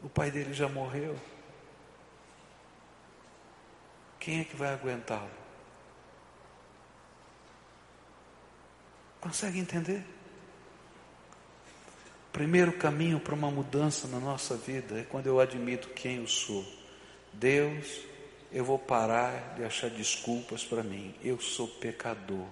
[0.02, 1.16] O pai dele já morreu.
[4.28, 5.32] Quem é que vai aguentá-lo?
[9.22, 10.04] Consegue entender?
[12.34, 16.66] Primeiro caminho para uma mudança na nossa vida é quando eu admito quem eu sou.
[17.32, 18.02] Deus,
[18.52, 21.16] eu vou parar de achar desculpas para mim.
[21.24, 22.50] Eu sou pecador.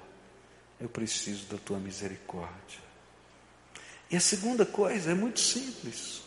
[0.79, 2.79] Eu preciso da tua misericórdia.
[4.09, 6.21] E a segunda coisa é muito simples.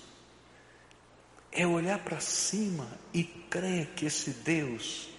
[1.51, 5.17] É olhar para cima e crer que esse Deus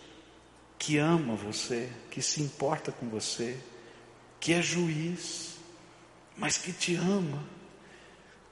[0.80, 3.58] que ama você, que se importa com você,
[4.40, 5.58] que é juiz,
[6.38, 7.44] mas que te ama,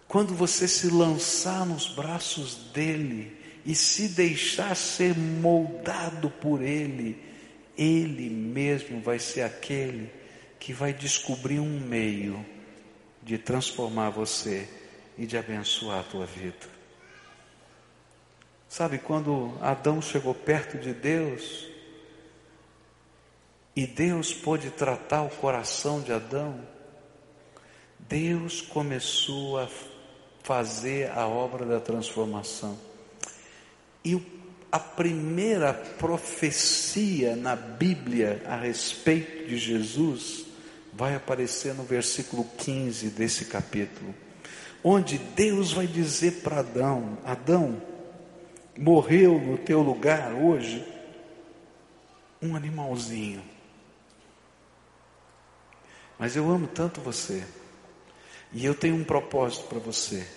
[0.09, 3.35] quando você se lançar nos braços dele
[3.65, 7.17] e se deixar ser moldado por ele,
[7.77, 10.11] ele mesmo vai ser aquele
[10.59, 12.45] que vai descobrir um meio
[13.23, 14.67] de transformar você
[15.17, 16.77] e de abençoar a tua vida.
[18.67, 21.76] Sabe, quando Adão chegou perto de Deus,
[23.77, 26.59] e Deus pôde tratar o coração de Adão,
[27.99, 29.69] Deus começou a
[30.41, 32.75] fazer a obra da transformação.
[34.03, 34.19] E
[34.71, 40.47] a primeira profecia na Bíblia a respeito de Jesus
[40.91, 44.11] vai aparecer no versículo 15 desse capítulo,
[44.83, 47.79] onde Deus vai dizer para Adão: Adão,
[48.75, 50.83] morreu no teu lugar hoje
[52.41, 53.56] um animalzinho.
[56.17, 57.43] Mas eu amo tanto você.
[58.51, 60.27] E eu tenho um propósito para você.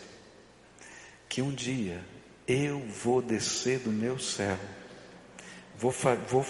[1.28, 2.04] Que um dia
[2.46, 4.58] eu vou descer do meu céu.
[5.78, 5.94] Vou,
[6.28, 6.44] vou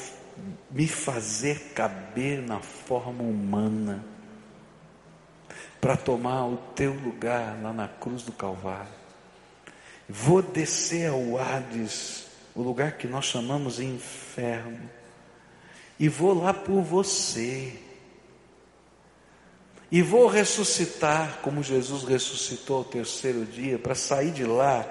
[0.71, 4.05] me fazer caber na forma humana.
[5.81, 9.01] Para tomar o teu lugar lá na cruz do Calvário.
[10.09, 14.91] Vou descer ao Hades, o lugar que nós chamamos de inferno.
[15.99, 17.79] E vou lá por você
[19.91, 24.87] e vou ressuscitar como Jesus ressuscitou ao terceiro dia, para sair de lá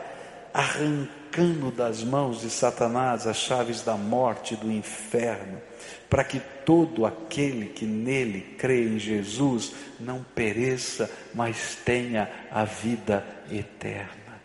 [0.54, 5.62] arrancando das mãos de Satanás as chaves da morte e do inferno,
[6.10, 13.26] para que todo aquele que nele crê em Jesus não pereça, mas tenha a vida
[13.50, 14.42] eterna.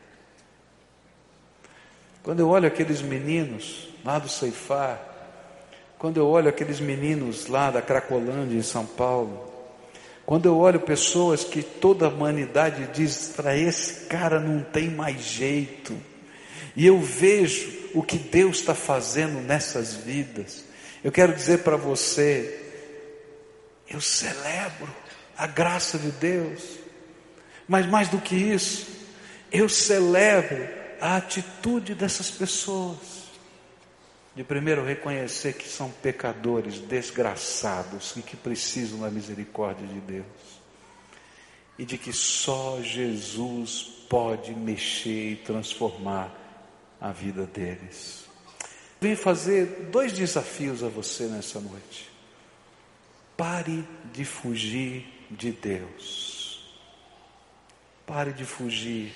[2.23, 5.01] Quando eu olho aqueles meninos lá do Ceifar,
[5.99, 9.54] quando eu olho aqueles meninos lá da Cracolândia em São Paulo,
[10.27, 15.21] quando eu olho pessoas que toda a humanidade diz, para esse cara não tem mais
[15.23, 15.97] jeito,
[16.75, 20.65] e eu vejo o que Deus está fazendo nessas vidas,
[21.03, 22.61] eu quero dizer para você,
[23.89, 24.91] eu celebro
[25.37, 26.79] a graça de Deus,
[27.69, 28.89] mas mais do que isso,
[29.53, 30.67] eu celebro
[31.01, 33.14] a atitude dessas pessoas
[34.35, 40.25] de primeiro reconhecer que são pecadores desgraçados e que precisam da misericórdia de Deus,
[41.79, 46.33] e de que só Jesus pode mexer e transformar
[47.01, 48.25] a vida deles.
[49.01, 52.11] Vem fazer dois desafios a você nessa noite.
[53.37, 56.75] Pare de fugir de Deus.
[58.07, 59.13] Pare de fugir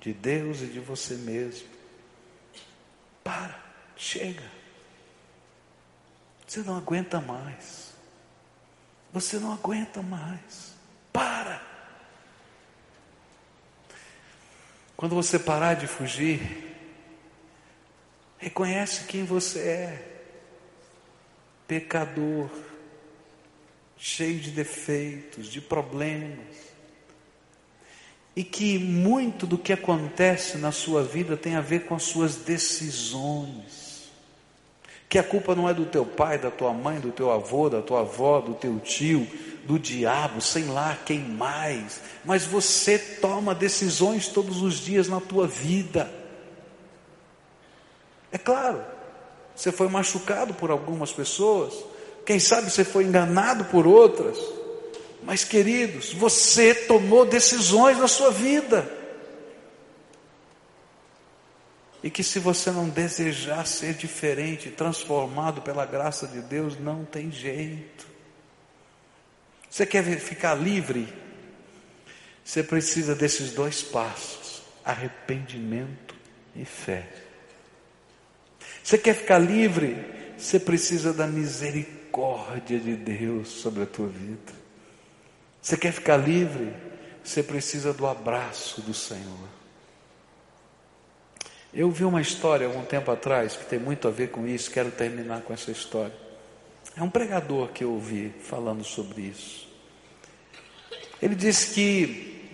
[0.00, 1.68] de Deus e de você mesmo.
[3.24, 3.67] Para.
[3.98, 4.44] Chega.
[6.46, 7.92] Você não aguenta mais.
[9.12, 10.72] Você não aguenta mais.
[11.12, 11.60] Para.
[14.96, 16.74] Quando você parar de fugir,
[18.38, 20.20] reconhece quem você é.
[21.66, 22.48] Pecador,
[23.96, 26.56] cheio de defeitos, de problemas.
[28.36, 32.36] E que muito do que acontece na sua vida tem a ver com as suas
[32.36, 33.87] decisões
[35.08, 37.80] que a culpa não é do teu pai, da tua mãe, do teu avô, da
[37.80, 39.26] tua avó, do teu tio,
[39.64, 45.46] do diabo, sei lá quem mais, mas você toma decisões todos os dias na tua
[45.46, 46.12] vida.
[48.30, 48.82] É claro,
[49.56, 51.72] você foi machucado por algumas pessoas,
[52.26, 54.38] quem sabe você foi enganado por outras,
[55.22, 58.97] mas queridos, você tomou decisões na sua vida.
[62.02, 67.30] E que se você não desejar ser diferente, transformado pela graça de Deus, não tem
[67.30, 68.06] jeito.
[69.68, 71.12] Você quer ficar livre?
[72.44, 76.14] Você precisa desses dois passos: arrependimento
[76.54, 77.08] e fé.
[78.82, 79.96] Você quer ficar livre?
[80.38, 84.52] Você precisa da misericórdia de Deus sobre a tua vida.
[85.60, 86.72] Você quer ficar livre?
[87.22, 89.57] Você precisa do abraço do Senhor.
[91.72, 94.90] Eu vi uma história algum tempo atrás que tem muito a ver com isso, quero
[94.90, 96.14] terminar com essa história.
[96.96, 99.68] É um pregador que eu ouvi falando sobre isso.
[101.20, 102.52] Ele disse que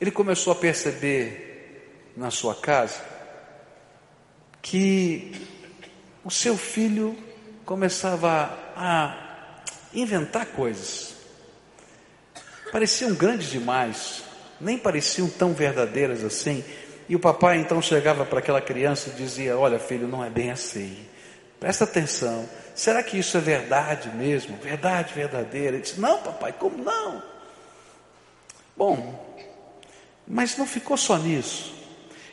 [0.00, 3.00] ele começou a perceber na sua casa
[4.60, 5.32] que
[6.24, 7.16] o seu filho
[7.64, 9.62] começava a
[9.92, 11.14] inventar coisas.
[12.70, 14.22] Pareciam grandes demais,
[14.60, 16.64] nem pareciam tão verdadeiras assim.
[17.12, 20.50] E o papai então chegava para aquela criança e dizia: Olha, filho, não é bem
[20.50, 20.96] assim.
[21.60, 22.48] Presta atenção.
[22.74, 24.56] Será que isso é verdade mesmo?
[24.56, 25.76] Verdade verdadeira?
[25.76, 27.22] Ele disse: Não, papai, como não?
[28.74, 29.36] Bom,
[30.26, 31.74] mas não ficou só nisso.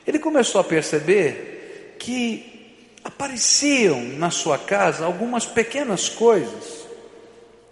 [0.08, 6.88] Ele começou a perceber que apareciam na sua casa algumas pequenas coisas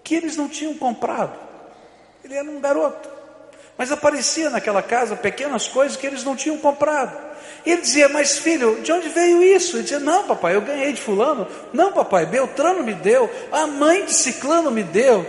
[0.04, 1.40] que eles não tinham comprado.
[2.22, 3.17] Ele era um garoto.
[3.78, 7.28] Mas aparecia naquela casa pequenas coisas que eles não tinham comprado.
[7.66, 9.76] E ele dizia, mas filho, de onde veio isso?
[9.76, 11.48] Ele dizia, não, papai, eu ganhei de fulano.
[11.72, 13.30] Não, papai, Beltrano me deu.
[13.52, 15.26] A mãe de Ciclano me deu.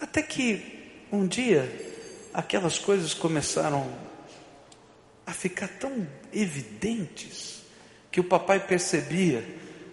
[0.00, 1.70] Até que um dia
[2.32, 3.86] aquelas coisas começaram
[5.26, 7.62] a ficar tão evidentes
[8.10, 9.44] que o papai percebia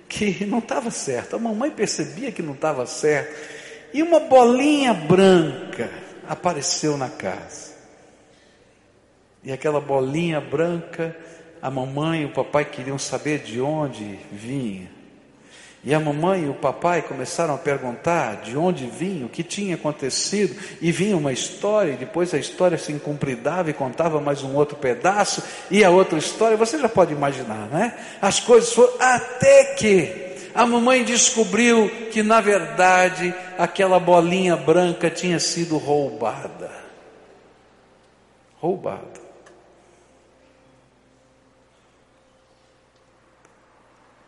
[0.08, 3.59] que não estava certo, a mamãe percebia que não estava certo
[3.94, 5.90] e uma bolinha branca
[6.28, 7.70] apareceu na casa.
[9.44, 11.16] E aquela bolinha branca,
[11.62, 15.00] a mamãe e o papai queriam saber de onde vinha.
[15.82, 19.76] E a mamãe e o papai começaram a perguntar de onde vinha, o que tinha
[19.76, 24.56] acontecido, e vinha uma história, e depois a história se incumpridava e contava mais um
[24.56, 27.98] outro pedaço, e a outra história, você já pode imaginar, né?
[28.22, 30.29] As coisas foram até que
[30.60, 36.70] a mamãe descobriu que na verdade aquela bolinha branca tinha sido roubada.
[38.60, 39.22] Roubada.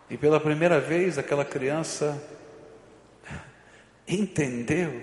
[0.10, 2.18] E pela primeira vez aquela criança
[4.08, 5.02] entendeu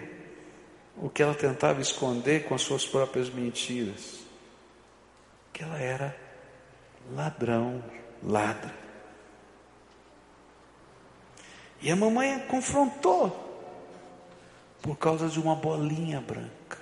[0.96, 4.20] o que ela tentava esconder com as suas próprias mentiras.
[5.52, 6.16] Que ela era
[7.14, 7.84] ladrão,
[8.22, 8.87] ladra.
[11.80, 13.46] E a mamãe a confrontou
[14.82, 16.78] por causa de uma bolinha branca.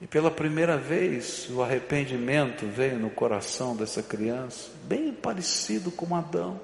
[0.00, 6.60] E pela primeira vez o arrependimento veio no coração dessa criança, bem parecido com Adão.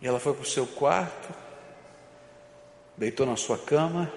[0.00, 1.32] E ela foi para o seu quarto,
[2.96, 4.12] deitou na sua cama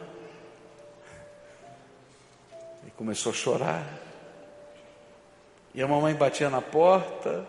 [2.86, 3.86] e começou a chorar.
[5.74, 7.45] E a mamãe batia na porta,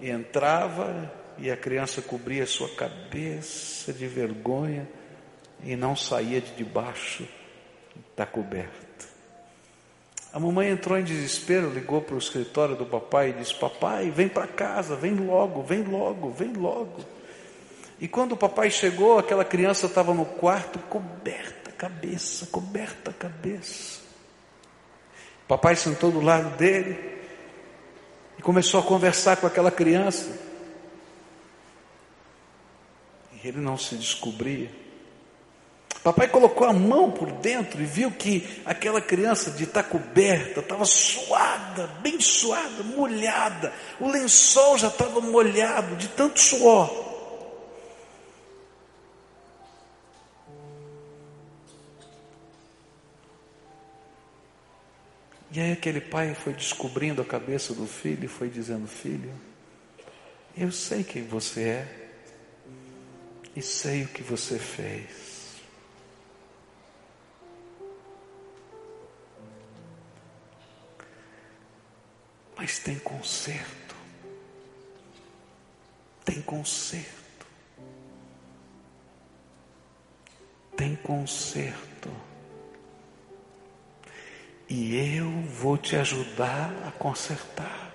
[0.00, 4.88] entrava e a criança cobria sua cabeça de vergonha
[5.62, 7.26] e não saía de debaixo
[8.16, 8.86] da coberta.
[10.32, 14.28] A mamãe entrou em desespero, ligou para o escritório do papai e disse: Papai, vem
[14.28, 17.00] para casa, vem logo, vem logo, vem logo.
[17.98, 24.00] E quando o papai chegou, aquela criança estava no quarto coberta cabeça, coberta cabeça.
[25.44, 27.15] O papai sentou do lado dele,
[28.38, 30.38] e começou a conversar com aquela criança.
[33.32, 34.70] E ele não se descobria.
[36.02, 40.84] Papai colocou a mão por dentro e viu que aquela criança de estar coberta estava
[40.84, 43.72] suada, bem suada, molhada.
[43.98, 47.05] O lençol já estava molhado de tanto suor.
[55.56, 59.32] E aí aquele pai foi descobrindo a cabeça do filho e foi dizendo: Filho,
[60.54, 62.10] eu sei quem você é
[63.56, 65.56] e sei o que você fez.
[72.54, 73.96] Mas tem conserto.
[76.22, 77.46] Tem conserto.
[80.76, 82.35] Tem conserto
[84.78, 87.94] e eu vou te ajudar a consertar.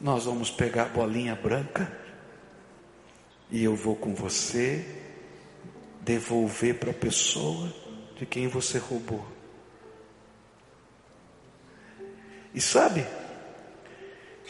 [0.00, 1.96] Nós vamos pegar a bolinha branca
[3.48, 4.84] e eu vou com você
[6.00, 7.72] devolver para a pessoa
[8.16, 9.24] de quem você roubou.
[12.52, 13.06] E sabe,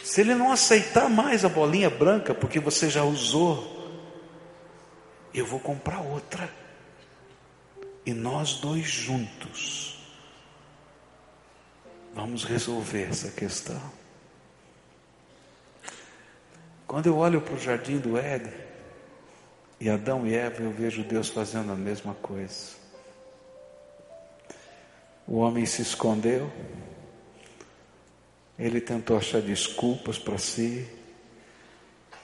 [0.03, 4.01] se ele não aceitar mais a bolinha branca porque você já usou,
[5.35, 6.49] eu vou comprar outra.
[8.07, 9.92] E nós dois juntos
[12.15, 13.81] Vamos resolver essa questão.
[16.87, 18.53] Quando eu olho para o jardim do Éden,
[19.81, 22.77] e Adão e Eva, eu vejo Deus fazendo a mesma coisa.
[25.27, 26.53] O homem se escondeu,
[28.59, 30.87] ele tentou achar desculpas para si,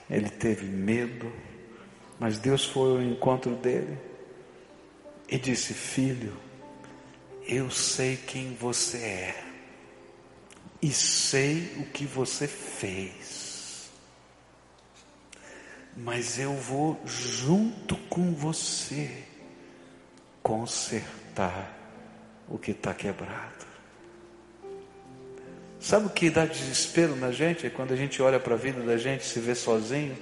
[0.07, 1.33] ele teve medo,
[2.19, 3.97] mas Deus foi ao encontro dele
[5.27, 6.37] e disse: Filho,
[7.47, 9.48] eu sei quem você é
[10.81, 13.89] e sei o que você fez,
[15.95, 19.23] mas eu vou junto com você
[20.41, 21.77] consertar
[22.47, 23.67] o que está quebrado.
[25.79, 27.65] Sabe o que dá desespero na gente?
[27.65, 30.17] É quando a gente olha para a vida da gente, se vê sozinho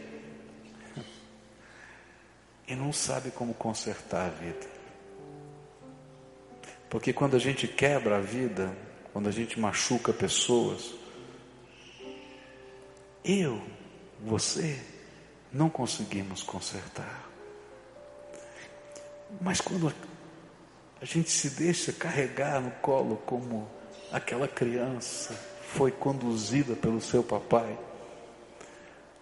[2.68, 4.68] e não sabe como consertar a vida.
[6.89, 8.76] Porque quando a gente quebra a vida,
[9.18, 10.93] quando a gente machuca pessoas,
[13.26, 13.59] eu,
[14.24, 14.80] você,
[15.51, 17.28] não conseguimos consertar.
[19.41, 19.91] Mas quando
[21.01, 23.68] a gente se deixa carregar no colo como
[24.11, 27.76] aquela criança foi conduzida pelo seu papai.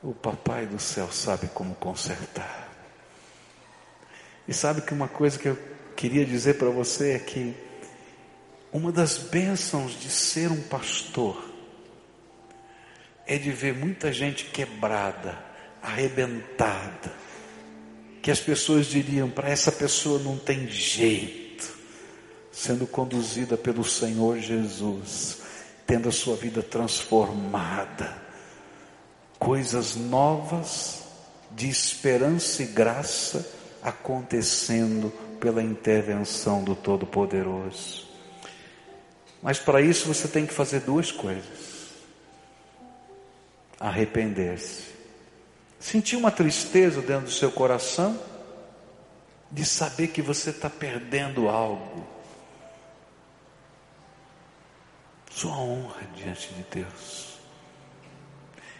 [0.03, 2.69] O papai do céu sabe como consertar.
[4.45, 5.57] E sabe que uma coisa que eu
[5.95, 7.55] queria dizer para você é que
[8.75, 11.49] uma das bênçãos de ser um pastor
[13.25, 15.39] é de ver muita gente quebrada,
[15.81, 17.13] arrebentada,
[18.21, 21.73] que as pessoas diriam: para essa pessoa não tem jeito
[22.51, 25.37] sendo conduzida pelo Senhor Jesus,
[25.87, 28.21] tendo a sua vida transformada,
[29.39, 31.03] coisas novas
[31.51, 33.49] de esperança e graça
[33.81, 38.04] acontecendo pela intervenção do Todo-Poderoso.
[39.45, 41.91] Mas para isso você tem que fazer duas coisas:
[43.79, 44.85] arrepender-se,
[45.79, 48.19] sentir uma tristeza dentro do seu coração,
[49.51, 52.07] de saber que você está perdendo algo
[55.29, 57.37] sua honra diante de Deus.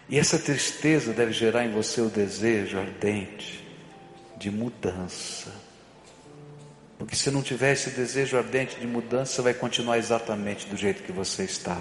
[0.08, 3.64] E essa tristeza deve gerar em você o desejo ardente
[4.36, 5.65] de mudança.
[6.98, 11.12] Porque se não tiver esse desejo ardente de mudança, vai continuar exatamente do jeito que
[11.12, 11.80] você está.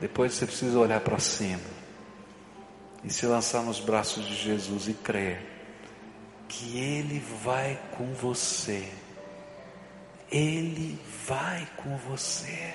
[0.00, 1.62] Depois você precisa olhar para cima
[3.04, 5.40] e se lançar nos braços de Jesus e crer
[6.48, 8.88] que Ele vai com você.
[10.30, 12.74] Ele vai com você,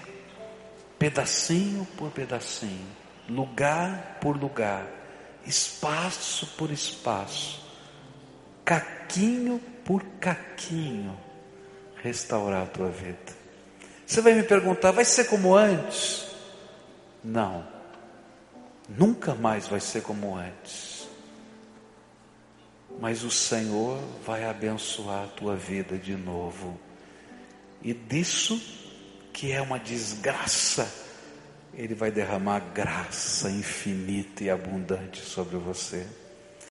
[0.98, 2.88] pedacinho por pedacinho,
[3.28, 4.88] lugar por lugar,
[5.46, 7.62] espaço por espaço,
[8.64, 11.18] caquinho por caquinho,
[12.04, 13.38] restaurar a tua vida.
[14.06, 16.28] Você vai me perguntar, vai ser como antes?
[17.24, 17.68] Não,
[18.88, 21.08] nunca mais vai ser como antes.
[23.00, 26.80] Mas o Senhor vai abençoar a tua vida de novo
[27.82, 28.62] e disso,
[29.32, 30.92] que é uma desgraça,
[31.74, 36.06] Ele vai derramar graça infinita e abundante sobre você.